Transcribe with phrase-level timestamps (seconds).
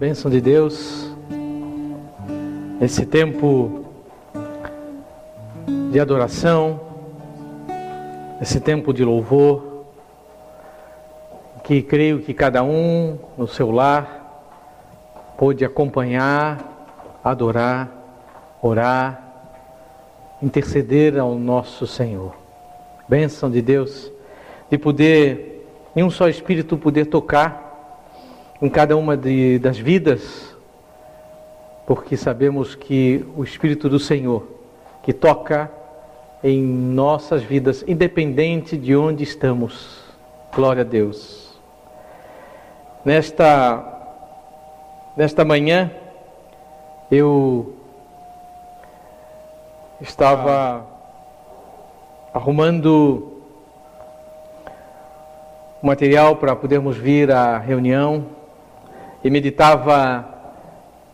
[0.00, 1.14] Bênção de Deus,
[2.80, 3.84] esse tempo
[5.92, 6.80] de adoração,
[8.40, 9.84] esse tempo de louvor,
[11.64, 17.90] que creio que cada um no seu lar pôde acompanhar, adorar,
[18.62, 19.22] orar,
[20.42, 22.34] interceder ao nosso Senhor.
[23.06, 24.10] Bênção de Deus,
[24.70, 27.69] de poder, em um só Espírito, poder tocar
[28.62, 30.54] em cada uma de, das vidas,
[31.86, 34.46] porque sabemos que o Espírito do Senhor,
[35.02, 35.70] que toca
[36.44, 40.02] em nossas vidas, independente de onde estamos,
[40.54, 41.58] glória a Deus.
[43.02, 43.82] Nesta,
[45.16, 45.90] nesta manhã,
[47.10, 47.74] eu
[50.00, 50.86] estava
[52.32, 53.38] arrumando
[55.82, 58.39] material para podermos vir à reunião
[59.22, 60.26] e meditava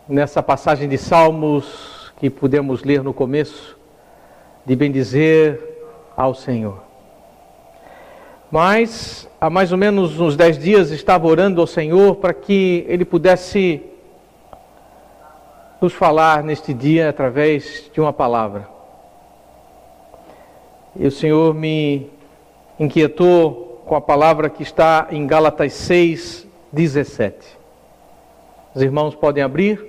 [0.08, 3.76] nessa passagem de Salmos que pudemos ler no começo,
[4.64, 5.60] de bendizer
[6.16, 6.82] ao Senhor.
[8.50, 13.04] Mas há mais ou menos uns dez dias estava orando ao Senhor para que Ele
[13.04, 13.82] pudesse
[15.80, 18.68] nos falar neste dia através de uma palavra.
[20.94, 22.08] E o Senhor me
[22.78, 27.55] inquietou com a palavra que está em Gálatas 6, 17.
[28.76, 29.82] Os irmãos podem abrir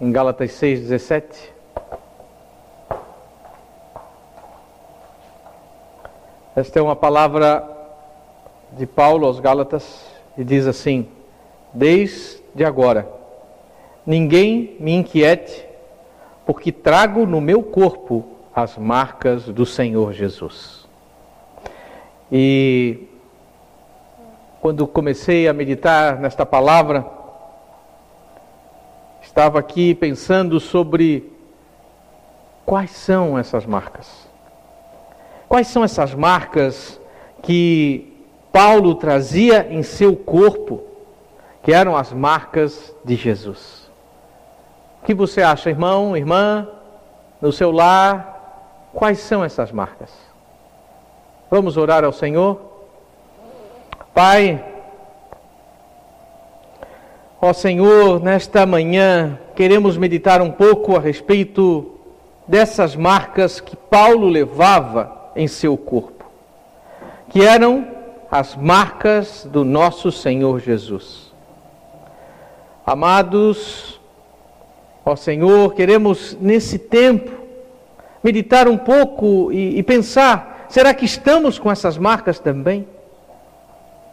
[0.00, 1.52] em Gálatas 6, 17.
[6.54, 7.68] Esta é uma palavra
[8.70, 10.06] de Paulo aos Gálatas
[10.38, 11.08] e diz assim:
[11.74, 13.08] Desde agora,
[14.06, 15.66] ninguém me inquiete,
[16.46, 18.24] porque trago no meu corpo
[18.54, 20.86] as marcas do Senhor Jesus.
[22.30, 23.08] E
[24.60, 27.21] quando comecei a meditar nesta palavra,
[29.32, 31.32] estava aqui pensando sobre
[32.66, 34.28] quais são essas marcas.
[35.48, 37.00] Quais são essas marcas
[37.40, 38.14] que
[38.52, 40.82] Paulo trazia em seu corpo,
[41.62, 43.90] que eram as marcas de Jesus?
[45.02, 46.68] O que você acha, irmão, irmã,
[47.40, 48.90] no seu lar?
[48.92, 50.12] Quais são essas marcas?
[51.50, 52.60] Vamos orar ao Senhor?
[54.12, 54.62] Pai,
[57.44, 61.90] Ó Senhor, nesta manhã queremos meditar um pouco a respeito
[62.46, 66.24] dessas marcas que Paulo levava em seu corpo,
[67.30, 67.84] que eram
[68.30, 71.32] as marcas do nosso Senhor Jesus.
[72.86, 74.00] Amados,
[75.04, 77.32] ó Senhor, queremos nesse tempo
[78.22, 82.86] meditar um pouco e, e pensar: será que estamos com essas marcas também?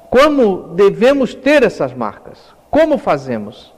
[0.10, 2.58] Como devemos ter essas marcas?
[2.70, 3.74] Como fazemos?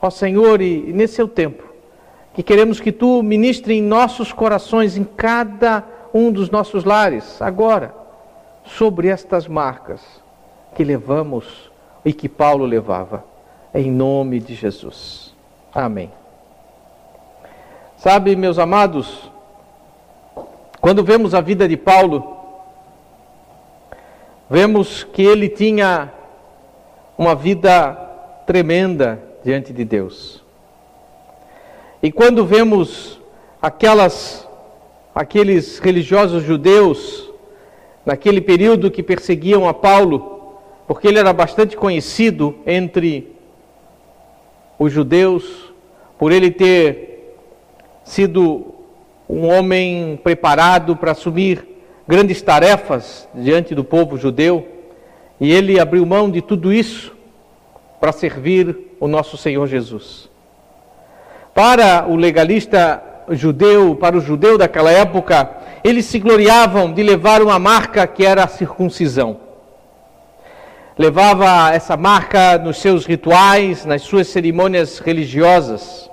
[0.00, 1.64] Ó Senhor, e nesse seu tempo,
[2.34, 7.94] que queremos que Tu ministre em nossos corações, em cada um dos nossos lares, agora,
[8.64, 10.00] sobre estas marcas
[10.74, 11.70] que levamos
[12.04, 13.24] e que Paulo levava,
[13.74, 15.34] em nome de Jesus.
[15.74, 16.10] Amém.
[17.96, 19.30] Sabe, meus amados,
[20.80, 22.36] quando vemos a vida de Paulo,
[24.48, 26.12] vemos que ele tinha
[27.16, 28.07] uma vida
[28.48, 30.42] tremenda diante de Deus.
[32.02, 33.20] E quando vemos
[33.60, 34.48] aquelas
[35.14, 37.30] aqueles religiosos judeus
[38.06, 43.36] naquele período que perseguiam a Paulo, porque ele era bastante conhecido entre
[44.78, 45.74] os judeus
[46.18, 47.34] por ele ter
[48.02, 48.74] sido
[49.28, 51.68] um homem preparado para assumir
[52.06, 54.66] grandes tarefas diante do povo judeu,
[55.38, 57.17] e ele abriu mão de tudo isso
[58.00, 60.28] para servir o nosso Senhor Jesus.
[61.54, 65.50] Para o legalista judeu, para o judeu daquela época,
[65.82, 69.40] eles se gloriavam de levar uma marca que era a circuncisão.
[70.96, 76.10] Levava essa marca nos seus rituais, nas suas cerimônias religiosas.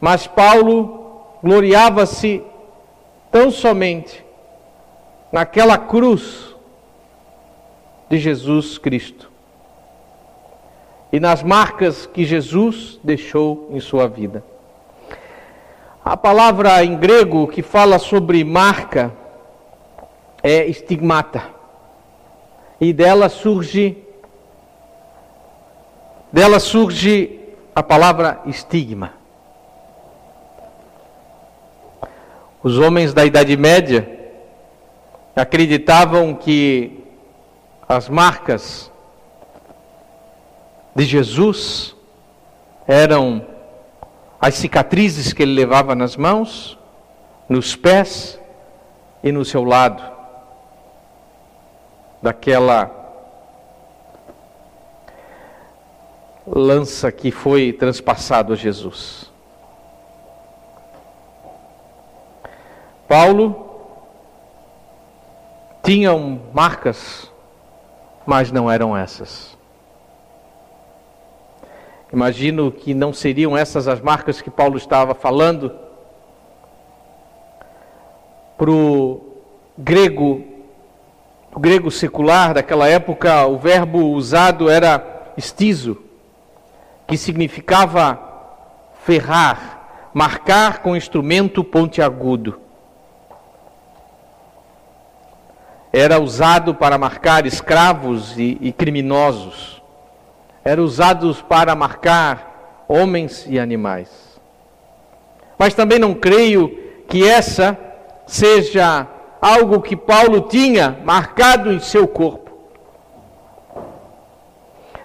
[0.00, 2.42] Mas Paulo gloriava-se
[3.30, 4.24] tão somente
[5.30, 6.47] naquela cruz
[8.08, 9.28] de Jesus Cristo
[11.12, 14.44] e nas marcas que Jesus deixou em sua vida.
[16.04, 19.12] A palavra em grego que fala sobre marca
[20.42, 21.42] é estigmata.
[22.80, 23.96] E dela surge
[26.30, 27.40] dela surge
[27.74, 29.14] a palavra estigma.
[32.62, 34.08] Os homens da Idade Média
[35.34, 36.97] acreditavam que
[37.88, 38.92] as marcas
[40.94, 41.96] de Jesus
[42.86, 43.46] eram
[44.40, 46.78] as cicatrizes que ele levava nas mãos,
[47.48, 48.38] nos pés
[49.22, 50.02] e no seu lado,
[52.20, 52.90] daquela
[56.46, 59.30] lança que foi transpassado a Jesus.
[63.06, 63.66] Paulo
[65.82, 66.12] tinha
[66.52, 67.27] marcas,
[68.28, 69.56] mas não eram essas.
[72.12, 75.74] Imagino que não seriam essas as marcas que Paulo estava falando.
[78.58, 79.32] Para o
[79.78, 80.44] grego,
[81.54, 85.96] o grego secular daquela época, o verbo usado era estizo,
[87.06, 88.20] que significava
[89.04, 92.60] ferrar, marcar com instrumento pontiagudo.
[95.98, 99.82] Era usado para marcar escravos e, e criminosos
[100.64, 104.08] eram usados para marcar homens e animais.
[105.58, 106.68] Mas também não creio
[107.08, 107.76] que essa
[108.28, 109.08] seja
[109.42, 112.48] algo que Paulo tinha marcado em seu corpo.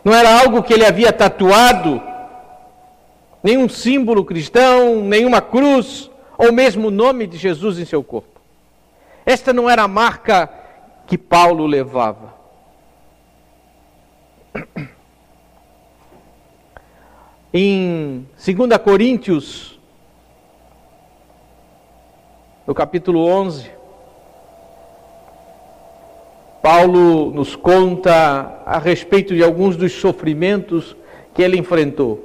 [0.03, 1.99] Não era algo que ele havia tatuado,
[3.41, 8.39] nenhum símbolo cristão, nenhuma cruz, ou mesmo o nome de Jesus em seu corpo.
[9.25, 10.62] Esta não era a marca
[11.07, 12.33] que Paulo levava.
[17.53, 19.79] Em 2 Coríntios,
[22.65, 23.69] no capítulo 11,
[26.61, 30.95] Paulo nos conta a respeito de alguns dos sofrimentos
[31.33, 32.23] que ele enfrentou: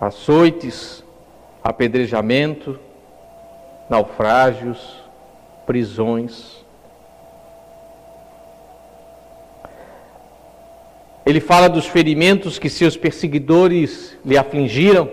[0.00, 1.04] açoites,
[1.62, 2.78] apedrejamento,
[3.90, 5.02] naufrágios,
[5.66, 6.64] prisões.
[11.26, 15.10] Ele fala dos ferimentos que seus perseguidores lhe afligiram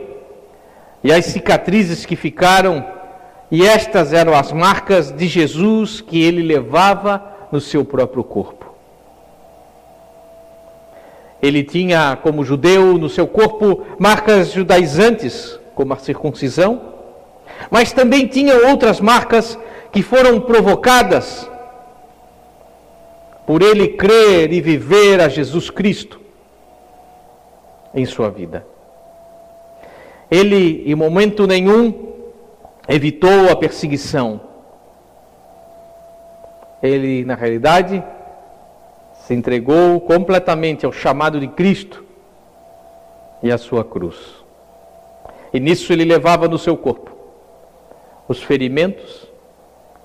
[1.04, 2.86] e as cicatrizes que ficaram,
[3.50, 8.74] e estas eram as marcas de Jesus que ele levava no seu próprio corpo.
[11.42, 16.94] Ele tinha, como judeu, no seu corpo marcas judaizantes, como a circuncisão,
[17.72, 19.58] mas também tinha outras marcas
[19.92, 21.50] que foram provocadas
[23.46, 26.20] por ele crer e viver a Jesus Cristo
[27.94, 28.66] em sua vida.
[30.32, 32.14] Ele, em momento nenhum,
[32.88, 34.42] evitou a perseguição.
[36.82, 38.04] Ele, na realidade,
[39.26, 42.04] se entregou completamente ao chamado de Cristo
[43.42, 44.44] e à sua cruz.
[45.54, 47.12] E nisso ele levava no seu corpo
[48.28, 49.28] os ferimentos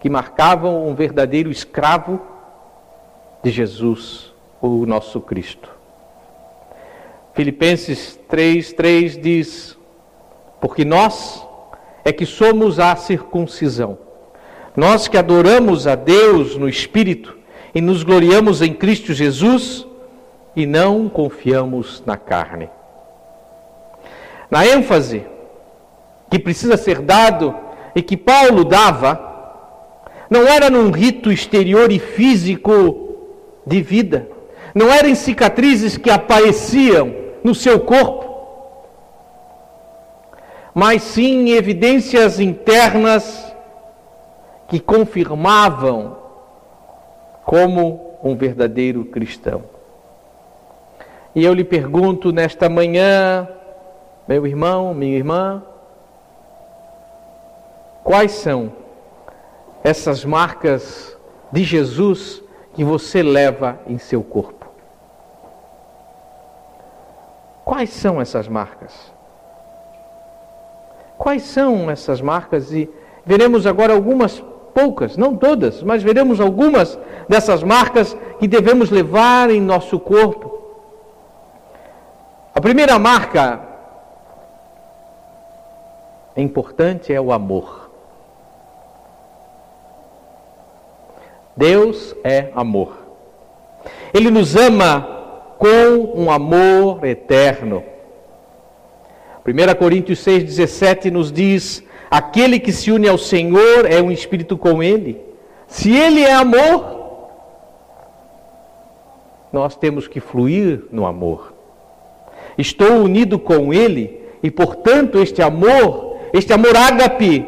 [0.00, 2.20] que marcavam um verdadeiro escravo
[3.42, 5.70] de Jesus, o nosso Cristo.
[7.34, 9.78] Filipenses 3:3 diz:
[10.60, 11.46] Porque nós
[12.04, 13.98] é que somos a circuncisão.
[14.76, 17.36] Nós que adoramos a Deus no espírito
[17.74, 19.86] e nos gloriamos em Cristo Jesus
[20.54, 22.68] e não confiamos na carne.
[24.50, 25.24] Na ênfase
[26.30, 27.54] que precisa ser dado
[27.94, 29.26] e que Paulo dava,
[30.28, 33.07] não era num rito exterior e físico
[33.68, 34.28] de vida.
[34.74, 38.26] Não eram cicatrizes que apareciam no seu corpo,
[40.74, 43.54] mas sim evidências internas
[44.68, 46.16] que confirmavam
[47.44, 49.64] como um verdadeiro cristão.
[51.34, 53.48] E eu lhe pergunto nesta manhã,
[54.26, 55.62] meu irmão, minha irmã,
[58.02, 58.72] quais são
[59.82, 61.16] essas marcas
[61.52, 62.42] de Jesus
[62.78, 64.64] que você leva em seu corpo.
[67.64, 69.12] Quais são essas marcas?
[71.18, 72.72] Quais são essas marcas?
[72.72, 72.88] E
[73.26, 74.38] veremos agora algumas
[74.72, 76.96] poucas, não todas, mas veremos algumas
[77.28, 80.62] dessas marcas que devemos levar em nosso corpo.
[82.54, 83.60] A primeira marca
[86.36, 87.87] importante é o amor.
[91.58, 92.96] Deus é amor.
[94.14, 97.82] Ele nos ama com um amor eterno.
[99.44, 104.80] 1 Coríntios 6,17 nos diz: Aquele que se une ao Senhor é um espírito com
[104.80, 105.20] Ele.
[105.66, 107.28] Se Ele é amor,
[109.52, 111.52] nós temos que fluir no amor.
[112.56, 117.44] Estou unido com Ele e, portanto, este amor, este amor ágape,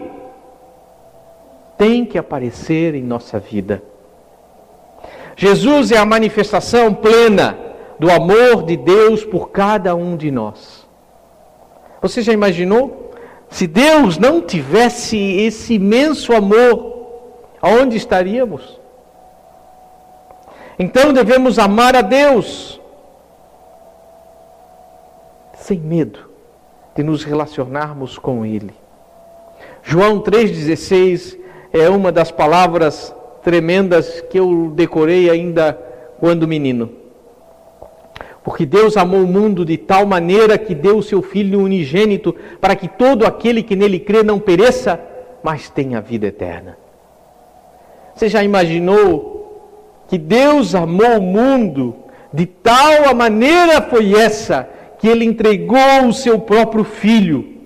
[1.79, 3.81] tem que aparecer em nossa vida.
[5.41, 7.59] Jesus é a manifestação plena
[7.99, 10.87] do amor de Deus por cada um de nós.
[12.03, 13.15] Você já imaginou?
[13.49, 17.07] Se Deus não tivesse esse imenso amor,
[17.63, 18.79] aonde estaríamos?
[20.79, 22.79] Então devemos amar a Deus
[25.55, 26.29] sem medo
[26.95, 28.75] de nos relacionarmos com Ele.
[29.83, 31.39] João 3,16
[31.73, 35.73] é uma das palavras tremendas que eu decorei ainda
[36.19, 36.91] quando menino.
[38.43, 42.89] Porque Deus amou o mundo de tal maneira que deu seu Filho unigênito para que
[42.89, 45.01] todo aquele que nele crê não pereça,
[45.43, 46.77] mas tenha vida eterna.
[48.15, 51.97] Você já imaginou que Deus amou o mundo
[52.33, 54.69] de tal maneira foi essa
[54.99, 57.57] que ele entregou o seu próprio filho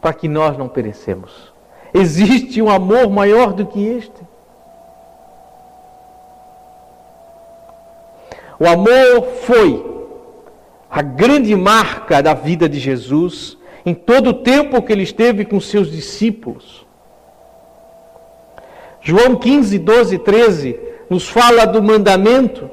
[0.00, 1.52] para que nós não perecemos.
[1.94, 4.31] Existe um amor maior do que este?
[8.62, 9.84] O amor foi
[10.88, 15.58] a grande marca da vida de Jesus em todo o tempo que ele esteve com
[15.58, 16.86] seus discípulos.
[19.00, 22.70] João 15, 12 13 nos fala do mandamento.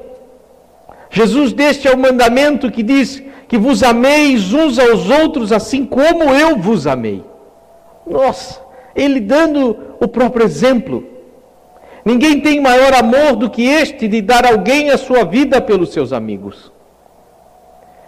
[1.10, 6.22] Jesus deste é o mandamento que diz que vos ameis uns aos outros assim como
[6.32, 7.24] eu vos amei.
[8.06, 8.60] Nossa,
[8.94, 11.04] ele dando o próprio exemplo.
[12.04, 16.12] Ninguém tem maior amor do que este de dar alguém a sua vida pelos seus
[16.12, 16.72] amigos.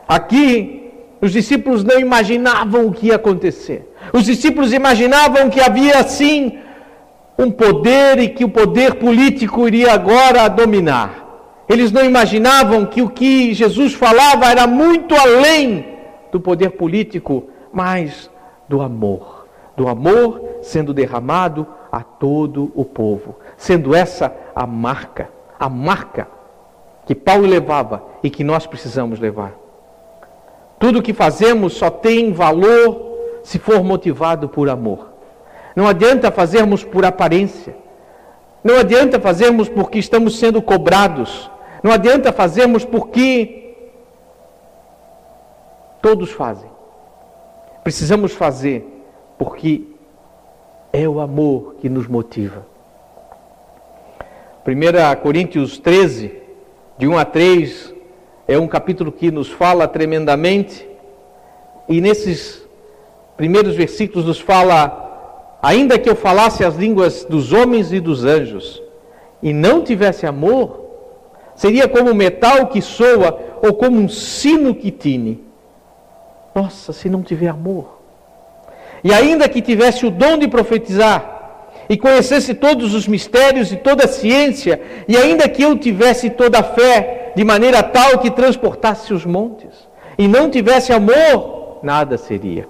[0.09, 3.93] Aqui, os discípulos não imaginavam o que ia acontecer.
[4.13, 6.59] Os discípulos imaginavam que havia assim
[7.39, 11.65] um poder e que o poder político iria agora dominar.
[11.69, 15.87] Eles não imaginavam que o que Jesus falava era muito além
[16.31, 18.31] do poder político, mas
[18.69, 19.47] do amor.
[19.77, 23.37] Do amor sendo derramado a todo o povo.
[23.63, 26.27] Sendo essa a marca, a marca
[27.07, 29.53] que Paulo levava e que nós precisamos levar.
[30.81, 35.13] Tudo o que fazemos só tem valor se for motivado por amor.
[35.77, 37.77] Não adianta fazermos por aparência.
[38.65, 41.49] Não adianta fazermos porque estamos sendo cobrados.
[41.85, 43.77] Não adianta fazermos porque
[46.03, 46.69] todos fazem.
[47.85, 48.85] Precisamos fazer
[49.39, 49.85] porque
[50.93, 52.72] é o amor que nos motiva.
[54.65, 56.37] 1 Coríntios 13,
[56.97, 57.93] de 1 a 3,
[58.47, 60.87] é um capítulo que nos fala tremendamente,
[61.89, 62.65] e nesses
[63.37, 68.81] primeiros versículos nos fala: ainda que eu falasse as línguas dos homens e dos anjos,
[69.43, 70.87] e não tivesse amor,
[71.57, 75.43] seria como metal que soa ou como um sino que tine.
[76.55, 78.01] Nossa, se não tiver amor.
[79.03, 81.42] E ainda que tivesse o dom de profetizar,
[81.93, 86.61] e conhecesse todos os mistérios e toda a ciência, e ainda que eu tivesse toda
[86.61, 89.69] a fé, de maneira tal que transportasse os montes,
[90.17, 92.67] e não tivesse amor, nada seria.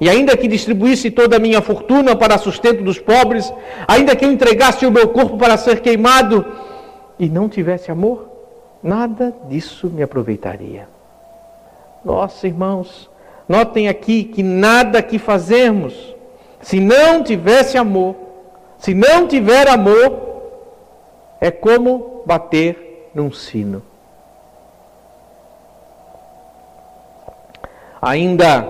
[0.00, 3.52] E ainda que distribuísse toda a minha fortuna para sustento dos pobres,
[3.88, 6.46] ainda que eu entregasse o meu corpo para ser queimado,
[7.18, 8.28] e não tivesse amor,
[8.80, 10.86] nada disso me aproveitaria.
[12.04, 13.10] Nossa, irmãos,
[13.48, 16.14] notem aqui que nada que fazermos,
[16.62, 18.25] se não tivesse amor,
[18.86, 20.44] se não tiver amor,
[21.40, 23.82] é como bater num sino.
[28.00, 28.64] Ainda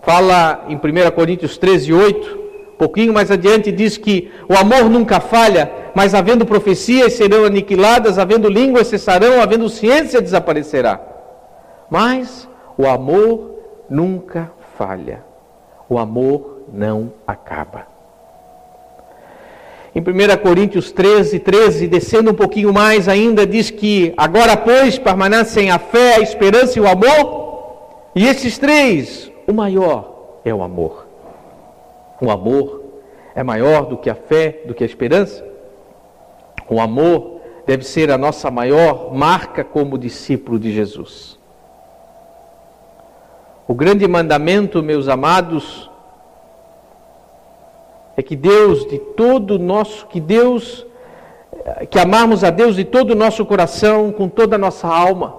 [0.00, 2.38] fala em 1 Coríntios 13, 8,
[2.78, 8.48] pouquinho mais adiante, diz que o amor nunca falha, mas havendo profecias serão aniquiladas, havendo
[8.48, 10.98] línguas cessarão, havendo ciência desaparecerá.
[11.90, 13.54] Mas o amor
[13.90, 15.22] nunca falha,
[15.90, 17.97] o amor não acaba.
[19.98, 25.72] Em 1 Coríntios 13, 13, descendo um pouquinho mais ainda, diz que agora, pois, permanecem
[25.72, 28.12] a fé, a esperança e o amor.
[28.14, 31.08] E esses três, o maior é o amor.
[32.20, 32.84] O amor
[33.34, 35.44] é maior do que a fé, do que a esperança.
[36.70, 41.36] O amor deve ser a nossa maior marca como discípulo de Jesus.
[43.66, 45.87] O grande mandamento, meus amados,
[48.18, 50.84] é que Deus de todo nosso, que Deus,
[51.88, 55.36] que amarmos a Deus de todo o nosso coração, com toda a nossa alma,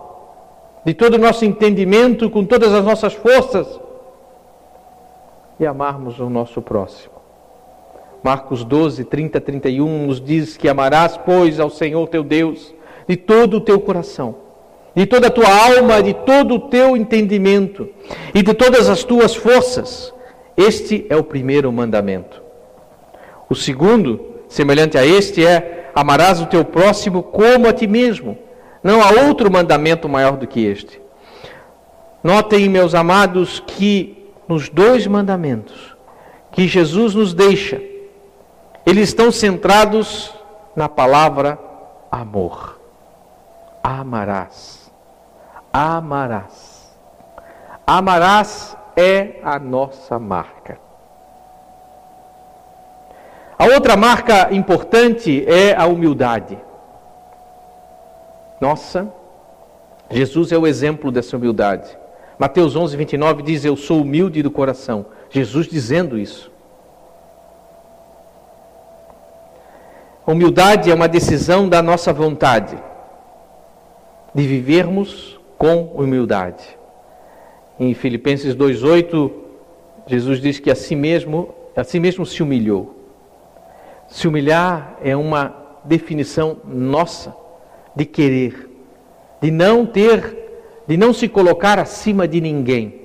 [0.85, 3.67] de todo o nosso entendimento, com todas as nossas forças,
[5.59, 7.15] e amarmos o nosso próximo.
[8.23, 12.73] Marcos 12, 30, 31 nos diz que amarás, pois, ao Senhor teu Deus
[13.05, 14.35] de todo o teu coração,
[14.95, 17.89] de toda a tua alma, de todo o teu entendimento
[18.33, 20.13] e de todas as tuas forças.
[20.55, 22.47] Este é o primeiro mandamento.
[23.49, 28.37] O segundo, semelhante a este, é: amarás o teu próximo como a ti mesmo.
[28.83, 31.01] Não há outro mandamento maior do que este.
[32.23, 35.97] Notem, meus amados, que nos dois mandamentos
[36.51, 37.81] que Jesus nos deixa,
[38.85, 40.33] eles estão centrados
[40.75, 41.59] na palavra
[42.11, 42.79] amor.
[43.83, 44.91] Amarás.
[45.71, 46.95] Amarás.
[47.85, 50.79] Amarás é a nossa marca.
[53.59, 56.57] A outra marca importante é a humildade.
[58.61, 59.11] Nossa,
[60.09, 61.89] Jesus é o exemplo dessa humildade.
[62.37, 65.07] Mateus 11, 29 diz: Eu sou humilde do coração.
[65.29, 66.49] Jesus dizendo isso.
[70.25, 72.81] Humildade é uma decisão da nossa vontade
[74.33, 76.63] de vivermos com humildade.
[77.77, 79.31] Em Filipenses 2:8,
[80.07, 82.98] Jesus diz que a si mesmo, a si mesmo se humilhou.
[84.09, 87.35] Se humilhar é uma definição nossa
[87.95, 88.69] de querer,
[89.41, 92.99] de não ter, de não se colocar acima de ninguém.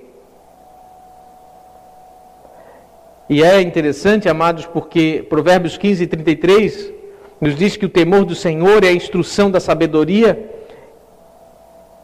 [3.29, 6.93] E é interessante, amados, porque Provérbios 15, 33
[7.41, 10.51] nos diz que o temor do Senhor é a instrução da sabedoria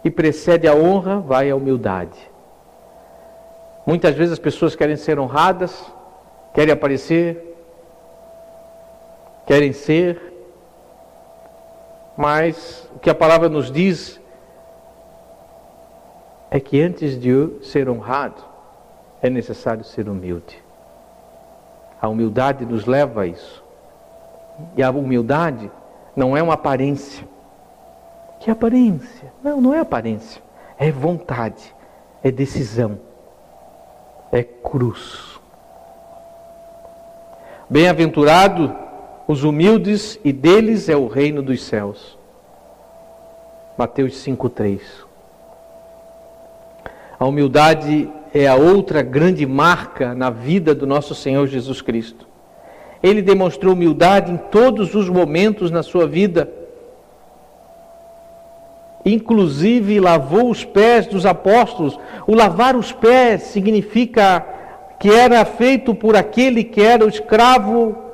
[0.04, 2.18] e precede a honra, vai a humildade.
[3.86, 5.84] Muitas vezes as pessoas querem ser honradas,
[6.54, 7.49] querem aparecer,
[9.50, 10.32] querem ser,
[12.16, 14.20] mas o que a palavra nos diz
[16.52, 18.44] é que antes de ser honrado,
[19.20, 20.62] é necessário ser humilde.
[22.00, 23.64] A humildade nos leva a isso.
[24.76, 25.68] E a humildade
[26.14, 27.26] não é uma aparência.
[28.38, 29.32] Que aparência?
[29.42, 30.40] Não, não é aparência.
[30.78, 31.74] É vontade,
[32.22, 33.00] é decisão,
[34.30, 35.40] é cruz.
[37.68, 38.89] Bem-aventurado
[39.30, 42.18] os humildes, e deles é o reino dos céus.
[43.78, 44.80] Mateus 5,3.
[47.16, 52.26] A humildade é a outra grande marca na vida do nosso Senhor Jesus Cristo.
[53.00, 56.50] Ele demonstrou humildade em todos os momentos na sua vida.
[59.04, 61.96] Inclusive lavou os pés dos apóstolos.
[62.26, 64.44] O lavar os pés significa
[64.98, 68.09] que era feito por aquele que era o escravo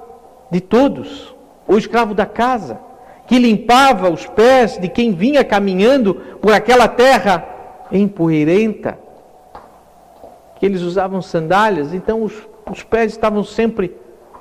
[0.50, 1.34] de todos,
[1.66, 2.78] o escravo da casa,
[3.26, 7.46] que limpava os pés de quem vinha caminhando por aquela terra
[7.90, 8.98] empoeirenta,
[10.56, 12.32] que eles usavam sandálias, então os,
[12.70, 13.96] os pés estavam sempre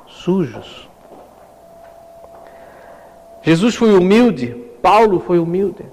[0.08, 0.88] sujos.
[3.42, 5.86] Jesus foi humilde, Paulo foi humilde.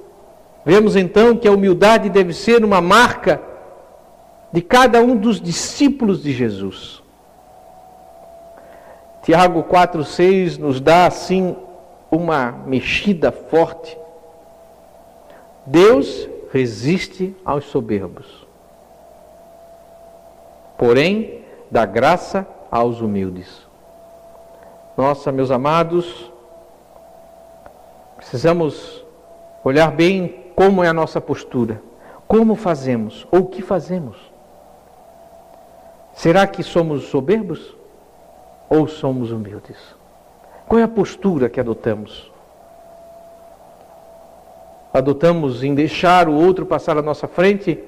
[0.64, 3.42] Vemos então que a humildade deve ser uma marca
[4.52, 7.01] de cada um dos discípulos de Jesus.
[9.22, 11.56] Tiago 4,6 nos dá assim
[12.10, 13.96] uma mexida forte.
[15.64, 18.46] Deus resiste aos soberbos,
[20.76, 23.66] porém dá graça aos humildes.
[24.96, 26.30] Nossa, meus amados,
[28.16, 29.04] precisamos
[29.62, 31.80] olhar bem como é a nossa postura,
[32.26, 34.16] como fazemos ou o que fazemos.
[36.12, 37.74] Será que somos soberbos
[38.72, 39.76] ou somos humildes?
[40.66, 42.32] Qual é a postura que adotamos?
[44.94, 47.78] Adotamos em deixar o outro passar à nossa frente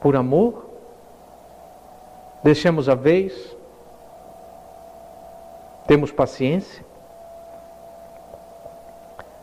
[0.00, 0.70] por amor?
[2.44, 3.56] Deixamos a vez?
[5.88, 6.84] Temos paciência?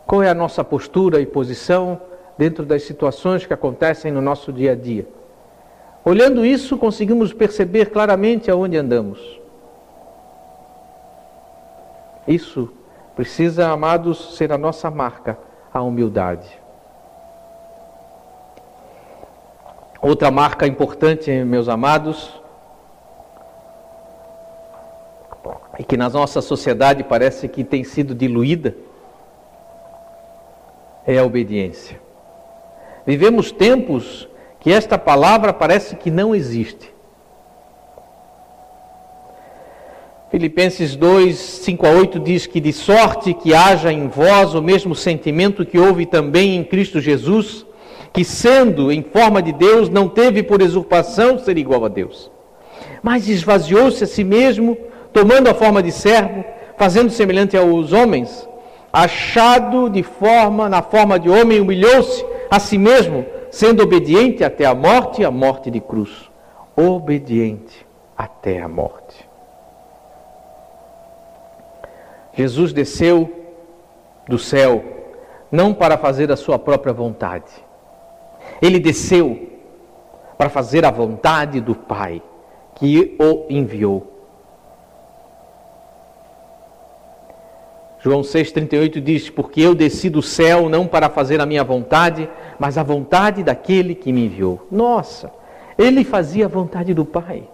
[0.06, 2.00] Qual é a nossa postura e posição
[2.38, 5.06] dentro das situações que acontecem no nosso dia a dia?
[6.06, 9.37] Olhando isso, conseguimos perceber claramente aonde andamos.
[12.28, 12.70] Isso
[13.16, 15.38] precisa, amados, ser a nossa marca,
[15.74, 16.60] a humildade.
[20.02, 22.40] Outra marca importante, meus amados,
[25.80, 28.76] e que na nossa sociedade parece que tem sido diluída,
[31.06, 32.00] é a obediência.
[33.06, 34.28] Vivemos tempos
[34.60, 36.94] que esta palavra parece que não existe.
[40.38, 44.94] Filipenses 2, 5 a 8 diz que de sorte que haja em vós o mesmo
[44.94, 47.66] sentimento que houve também em Cristo Jesus,
[48.14, 52.30] que sendo em forma de Deus, não teve por usurpação ser igual a Deus,
[53.02, 54.78] mas esvaziou-se a si mesmo,
[55.12, 56.46] tomando a forma de servo,
[56.78, 58.48] fazendo semelhante aos homens,
[58.94, 64.76] achado de forma na forma de homem, humilhou-se a si mesmo, sendo obediente até a
[64.76, 66.12] morte, a morte de cruz.
[66.76, 69.27] Obediente até a morte.
[72.38, 73.34] Jesus desceu
[74.28, 74.84] do céu,
[75.52, 77.52] não para fazer a sua própria vontade.
[78.62, 79.50] Ele desceu
[80.38, 82.22] para fazer a vontade do Pai
[82.76, 84.14] que o enviou.
[88.00, 92.78] João 6,38 diz: Porque eu desci do céu não para fazer a minha vontade, mas
[92.78, 94.68] a vontade daquele que me enviou.
[94.72, 95.32] Nossa,
[95.76, 97.50] ele fazia a vontade do Pai.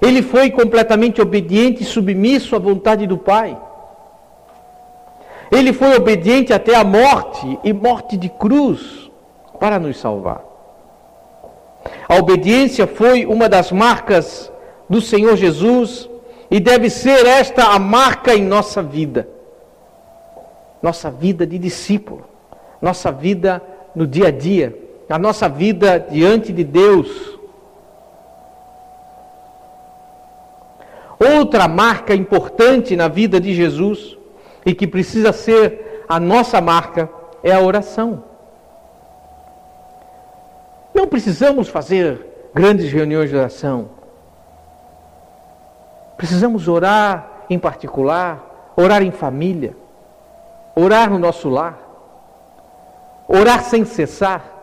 [0.00, 3.56] Ele foi completamente obediente e submisso à vontade do Pai.
[5.50, 9.10] Ele foi obediente até a morte e morte de cruz
[9.58, 10.44] para nos salvar.
[12.08, 14.52] A obediência foi uma das marcas
[14.88, 16.08] do Senhor Jesus
[16.50, 19.28] e deve ser esta a marca em nossa vida.
[20.82, 22.24] Nossa vida de discípulo,
[22.80, 23.60] nossa vida
[23.94, 27.37] no dia a dia, a nossa vida diante de Deus.
[31.18, 34.16] Outra marca importante na vida de Jesus
[34.64, 37.10] e que precisa ser a nossa marca
[37.42, 38.24] é a oração.
[40.94, 43.90] Não precisamos fazer grandes reuniões de oração.
[46.16, 49.76] Precisamos orar em particular, orar em família,
[50.74, 51.78] orar no nosso lar,
[53.28, 54.57] orar sem cessar.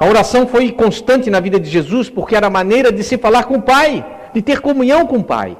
[0.00, 3.44] A oração foi constante na vida de Jesus porque era a maneira de se falar
[3.44, 5.58] com o Pai, de ter comunhão com o Pai.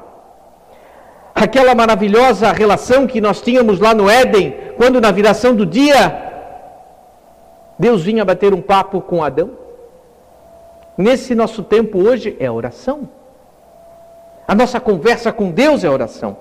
[1.34, 6.30] Aquela maravilhosa relação que nós tínhamos lá no Éden, quando na viração do dia,
[7.78, 9.50] Deus vinha bater um papo com Adão.
[10.96, 13.10] Nesse nosso tempo hoje é oração.
[14.48, 16.38] A nossa conversa com Deus é oração.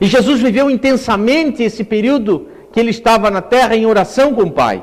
[0.00, 4.50] E Jesus viveu intensamente esse período que ele estava na terra em oração com o
[4.50, 4.82] Pai.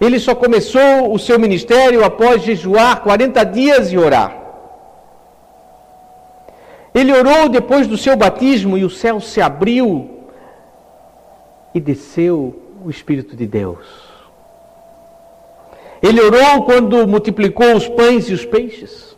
[0.00, 4.44] Ele só começou o seu ministério após jejuar 40 dias e orar.
[6.94, 10.10] Ele orou depois do seu batismo e o céu se abriu
[11.74, 12.54] e desceu
[12.84, 13.86] o Espírito de Deus.
[16.02, 19.16] Ele orou quando multiplicou os pães e os peixes.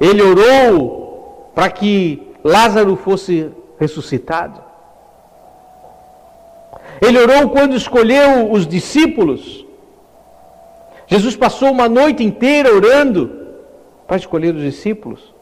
[0.00, 4.67] Ele orou para que Lázaro fosse ressuscitado.
[7.00, 9.64] Ele orou quando escolheu os discípulos.
[11.06, 13.30] Jesus passou uma noite inteira orando
[14.06, 15.34] para escolher os discípulos.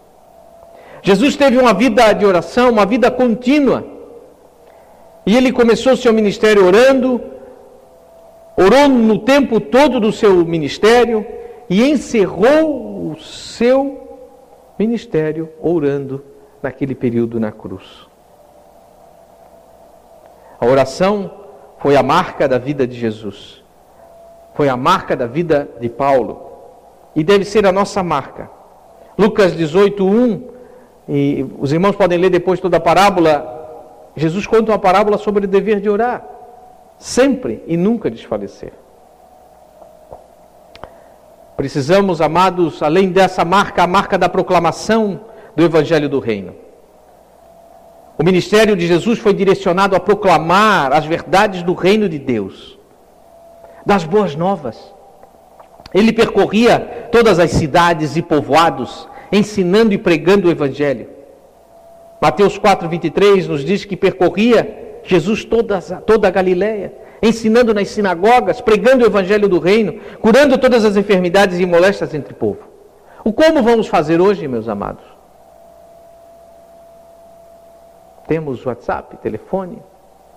[1.03, 3.85] Jesus teve uma vida de oração, uma vida contínua.
[5.25, 7.21] E ele começou seu ministério orando,
[8.57, 11.27] orou no tempo todo do seu ministério
[11.69, 14.21] e encerrou o seu
[14.79, 16.25] ministério orando
[16.63, 17.85] naquele período na cruz.
[20.61, 21.46] A oração
[21.87, 23.63] foi a marca da vida de Jesus.
[24.57, 26.51] Foi a marca da vida de Paulo.
[27.15, 28.51] E deve ser a nossa marca.
[29.17, 30.49] Lucas 18, 1.
[31.09, 34.11] E os irmãos podem ler depois toda a parábola.
[34.17, 36.27] Jesus conta uma parábola sobre o dever de orar.
[36.99, 38.73] Sempre e nunca desfalecer.
[41.57, 45.21] Precisamos, amados, além dessa marca, a marca da proclamação
[45.55, 46.66] do Evangelho do Reino.
[48.19, 52.79] O ministério de Jesus foi direcionado a proclamar as verdades do reino de Deus,
[53.85, 54.95] das boas novas.
[55.93, 61.09] Ele percorria todas as cidades e povoados, ensinando e pregando o Evangelho.
[62.21, 68.63] Mateus 4, 23 nos diz que percorria Jesus toda, toda a Galiléia, ensinando nas sinagogas,
[68.63, 72.61] pregando o Evangelho do Reino, curando todas as enfermidades e moléstias entre o povo.
[73.23, 75.16] O como vamos fazer hoje, meus amados?
[78.27, 79.83] Temos WhatsApp, telefone,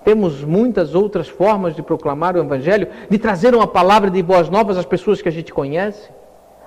[0.03, 4.77] temos muitas outras formas de proclamar o Evangelho, de trazer uma palavra de boas novas
[4.77, 6.09] às pessoas que a gente conhece,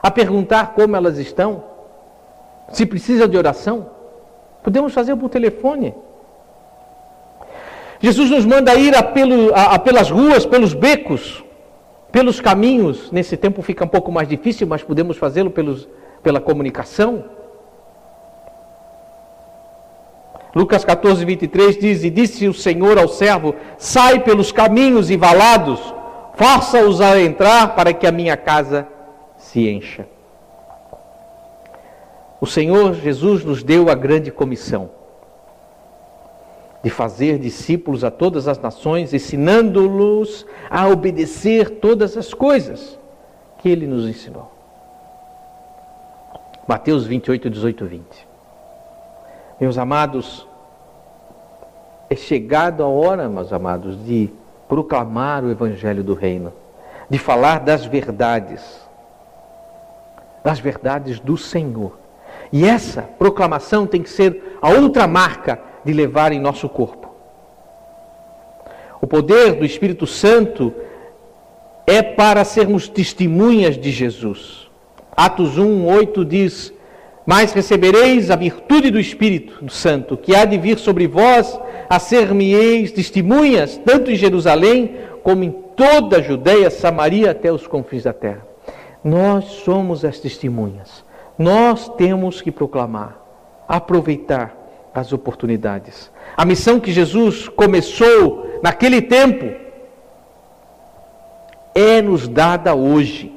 [0.03, 1.65] a perguntar como elas estão,
[2.69, 3.91] se precisa de oração.
[4.63, 5.95] Podemos fazer por telefone.
[8.01, 11.43] Jesus nos manda ir a, pelo, a, a pelas ruas, pelos becos,
[12.11, 13.11] pelos caminhos.
[13.13, 15.53] Nesse tempo fica um pouco mais difícil, mas podemos fazê-lo
[16.23, 17.25] pela comunicação.
[20.55, 25.81] Lucas 14, 23 diz: E disse o Senhor ao servo: Sai pelos caminhos e valados,
[26.35, 28.87] faça-os a entrar para que a minha casa
[29.37, 30.07] se encha.
[32.41, 34.91] O Senhor Jesus nos deu a grande comissão
[36.83, 42.99] de fazer discípulos a todas as nações, ensinando-los a obedecer todas as coisas
[43.59, 44.51] que Ele nos ensinou.
[46.67, 48.32] Mateus 28, 18, 20.
[49.63, 50.45] Meus amados,
[52.11, 54.29] é chegado a hora, meus amados, de
[54.69, 56.53] proclamar o Evangelho do Reino,
[57.09, 58.61] de falar das verdades,
[60.43, 61.97] das verdades do Senhor.
[62.53, 67.15] E essa proclamação tem que ser a outra marca de levar em nosso corpo.
[69.01, 70.75] O poder do Espírito Santo
[71.87, 74.69] é para sermos testemunhas de Jesus.
[75.17, 76.73] Atos 1, 8 diz:
[77.25, 81.59] Mas recebereis a virtude do Espírito Santo, que há de vir sobre vós,
[81.89, 88.05] a ser-me-eis testemunhas, tanto em Jerusalém como em toda a Judéia, Samaria, até os confins
[88.05, 88.47] da terra.
[89.05, 91.05] Nós somos as testemunhas.
[91.39, 93.19] Nós temos que proclamar,
[93.69, 94.57] aproveitar
[94.95, 96.11] as oportunidades.
[96.37, 99.51] A missão que Jesus começou naquele tempo
[101.75, 103.33] é nos dada hoje.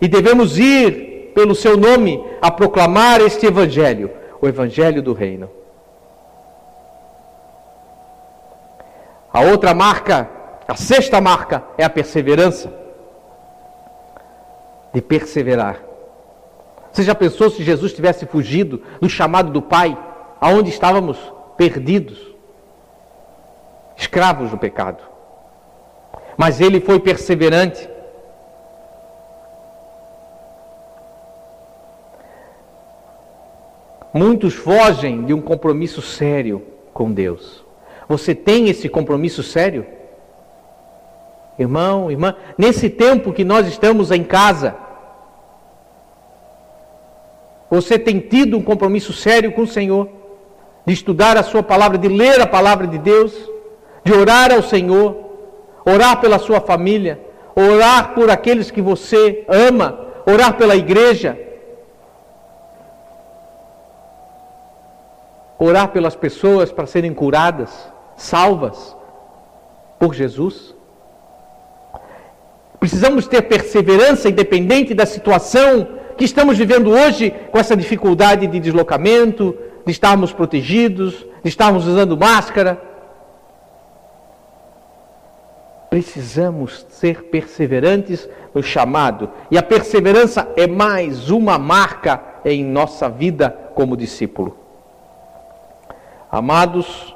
[0.00, 1.03] E devemos ir
[1.34, 5.50] pelo seu nome a proclamar este evangelho, o evangelho do reino.
[9.32, 10.30] A outra marca,
[10.68, 12.72] a sexta marca, é a perseverança.
[14.92, 15.80] De perseverar.
[16.92, 19.98] Você já pensou se Jesus tivesse fugido do chamado do Pai,
[20.40, 21.18] aonde estávamos
[21.56, 22.32] perdidos,
[23.96, 25.02] escravos do pecado?
[26.36, 27.88] Mas ele foi perseverante.
[34.14, 37.64] Muitos fogem de um compromisso sério com Deus.
[38.08, 39.84] Você tem esse compromisso sério?
[41.58, 44.76] Irmão, irmã, nesse tempo que nós estamos em casa,
[47.68, 50.08] você tem tido um compromisso sério com o Senhor,
[50.86, 53.32] de estudar a Sua palavra, de ler a palavra de Deus,
[54.04, 55.16] de orar ao Senhor,
[55.84, 57.20] orar pela sua família,
[57.56, 61.36] orar por aqueles que você ama, orar pela igreja,
[65.64, 67.70] orar pelas pessoas para serem curadas,
[68.16, 68.96] salvas
[69.98, 70.74] por Jesus.
[72.78, 79.56] Precisamos ter perseverança independente da situação que estamos vivendo hoje, com essa dificuldade de deslocamento,
[79.84, 82.80] de estarmos protegidos, de estarmos usando máscara.
[85.90, 93.50] Precisamos ser perseverantes no chamado, e a perseverança é mais uma marca em nossa vida
[93.74, 94.63] como discípulo.
[96.34, 97.14] Amados,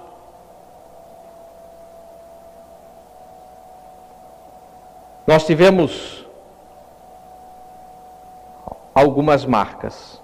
[5.26, 6.24] nós tivemos
[8.94, 10.22] algumas marcas.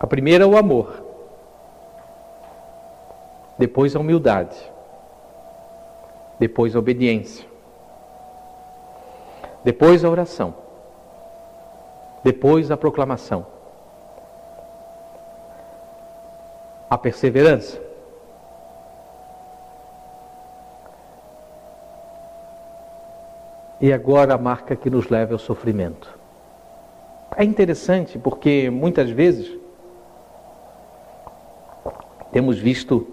[0.00, 1.00] A primeira é o amor,
[3.56, 4.58] depois a humildade,
[6.40, 7.46] depois a obediência,
[9.62, 10.56] depois a oração,
[12.24, 13.46] depois a proclamação,
[16.88, 17.80] a perseverança.
[23.80, 26.18] E agora a marca que nos leva ao sofrimento.
[27.36, 29.50] É interessante porque muitas vezes
[32.32, 33.06] temos visto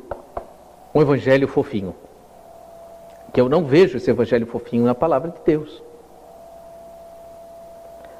[0.93, 1.95] um evangelho fofinho.
[3.33, 5.83] Que eu não vejo esse evangelho fofinho na palavra de Deus.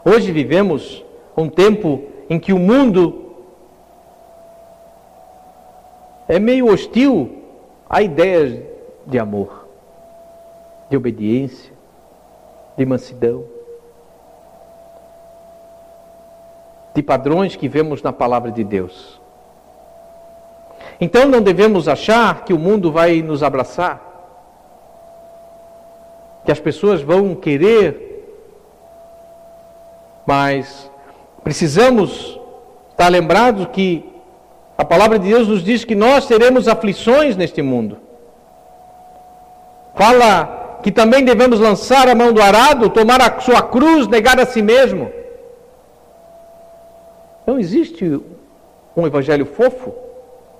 [0.04, 1.06] Hoje vivemos
[1.38, 3.33] um tempo em que o mundo
[6.34, 7.43] é meio hostil
[7.88, 8.60] a ideias
[9.06, 9.67] de amor,
[10.89, 11.72] de obediência,
[12.76, 13.46] de mansidão,
[16.96, 19.22] de padrões que vemos na palavra de Deus.
[21.00, 24.02] Então não devemos achar que o mundo vai nos abraçar,
[26.43, 28.26] que as pessoas vão querer,
[30.26, 30.89] mas
[31.43, 32.39] precisamos
[32.89, 34.12] estar lembrados que
[34.77, 37.97] a palavra de Deus nos diz que nós teremos aflições neste mundo.
[39.95, 44.45] Fala que também devemos lançar a mão do arado, tomar a sua cruz, negar a
[44.45, 45.12] si mesmo.
[47.45, 48.19] Não existe
[48.95, 49.93] um evangelho fofo,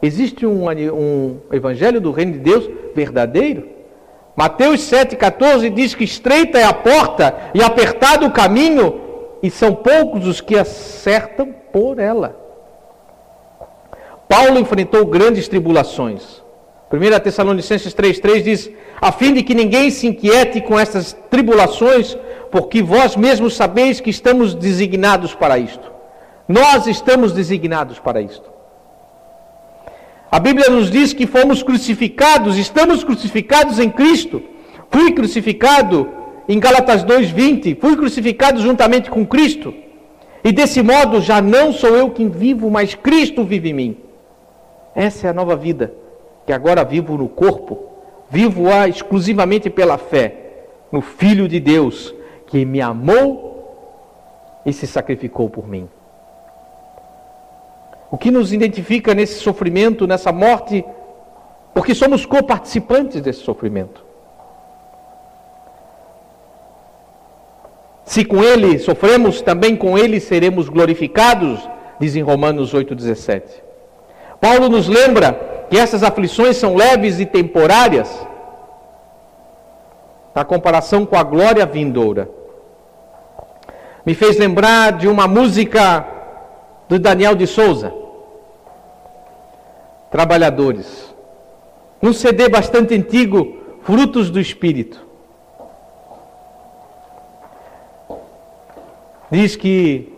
[0.02, 3.68] existe um, um evangelho do reino de Deus verdadeiro.
[4.36, 9.02] Mateus 7,14 diz que estreita é a porta e apertado o caminho,
[9.42, 12.43] e são poucos os que acertam por ela.
[14.34, 16.42] Paulo enfrentou grandes tribulações.
[16.92, 22.18] 1 Tessalonicenses 3,3 diz: a fim de que ninguém se inquiete com estas tribulações,
[22.50, 25.92] porque vós mesmos sabeis que estamos designados para isto.
[26.48, 28.50] Nós estamos designados para isto.
[30.32, 34.42] A Bíblia nos diz que fomos crucificados, estamos crucificados em Cristo.
[34.90, 36.10] Fui crucificado
[36.50, 39.76] em Gálatas 2:20, fui crucificado juntamente com Cristo.
[40.44, 44.03] E desse modo já não sou eu quem vivo, mas Cristo vive em mim.
[44.96, 45.94] Essa é a nova vida
[46.46, 47.94] que agora vivo no corpo
[48.34, 52.16] Vivo-a exclusivamente pela fé no Filho de Deus,
[52.48, 55.88] que me amou e se sacrificou por mim.
[58.10, 60.84] O que nos identifica nesse sofrimento, nessa morte,
[61.76, 64.04] porque somos coparticipantes desse sofrimento.
[68.04, 73.63] Se com ele sofremos, também com ele seremos glorificados, diz em Romanos 8,17.
[74.44, 78.10] Paulo nos lembra que essas aflições são leves e temporárias,
[80.36, 82.30] na comparação com a glória vindoura.
[84.06, 86.06] Me fez lembrar de uma música
[86.90, 87.94] do Daniel de Souza,
[90.12, 91.16] Trabalhadores,
[92.02, 95.02] um CD bastante antigo, Frutos do Espírito.
[99.32, 100.14] diz que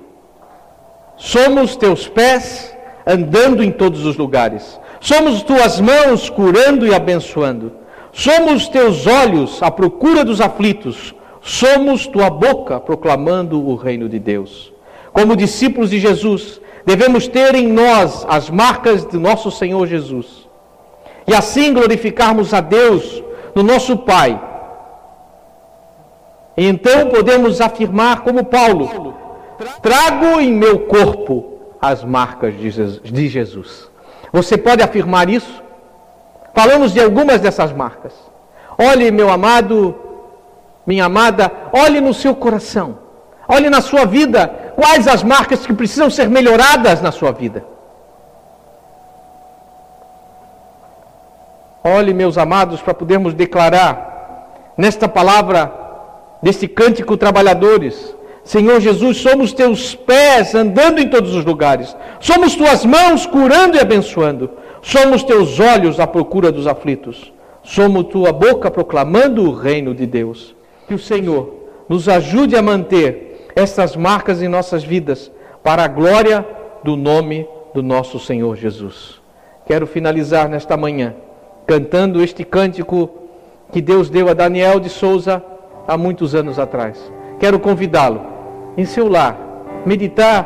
[1.16, 2.75] somos teus pés
[3.06, 7.72] andando em todos os lugares, somos tuas mãos curando e abençoando,
[8.12, 14.74] somos teus olhos à procura dos aflitos, somos tua boca proclamando o reino de Deus.
[15.13, 20.48] Como discípulos de Jesus, devemos ter em nós as marcas do nosso Senhor Jesus.
[21.28, 24.39] E assim glorificarmos a Deus no nosso Pai
[26.58, 29.13] então podemos afirmar, como Paulo:
[29.82, 31.55] trago em meu corpo
[31.91, 33.89] as marcas de Jesus.
[34.32, 35.63] Você pode afirmar isso?
[36.54, 38.13] Falamos de algumas dessas marcas.
[38.78, 39.95] Olhe, meu amado,
[40.86, 43.00] minha amada, olhe no seu coração.
[43.48, 47.63] Olhe na sua vida quais as marcas que precisam ser melhoradas na sua vida.
[51.84, 55.71] Olhe, meus amados, para podermos declarar nesta palavra
[56.41, 58.14] deste cântico trabalhadores.
[58.45, 63.79] Senhor Jesus, somos teus pés andando em todos os lugares, somos tuas mãos curando e
[63.79, 64.51] abençoando,
[64.84, 70.55] somos teus olhos à procura dos aflitos, somos tua boca proclamando o reino de Deus.
[70.88, 71.55] Que o Senhor
[71.89, 75.31] nos ajude a manter estas marcas em nossas vidas,
[75.63, 76.45] para a glória
[76.84, 79.19] do nome do nosso Senhor Jesus.
[79.65, 81.15] Quero finalizar nesta manhã
[81.65, 83.10] cantando este cântico
[83.71, 85.43] que Deus deu a Daniel de Souza
[85.88, 87.12] há muitos anos atrás.
[87.39, 88.35] Quero convidá-lo
[88.78, 89.38] em seu lar,
[89.86, 90.46] meditar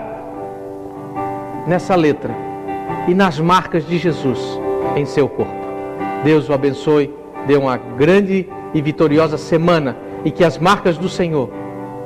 [1.68, 2.34] nessa letra
[3.08, 4.40] e nas marcas de Jesus
[4.96, 5.54] em seu corpo.
[6.24, 7.14] Deus o abençoe,
[7.48, 11.50] dê uma grande e vitoriosa semana e que as marcas do Senhor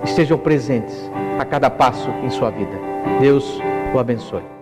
[0.04, 2.80] estejam presentes a cada passo em sua vida.
[3.20, 3.60] Deus
[3.94, 4.53] o abençoe.